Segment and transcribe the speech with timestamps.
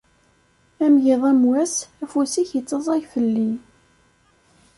[0.85, 3.49] Am yiḍ am wass afus-ik ittaẓẓay fell-i.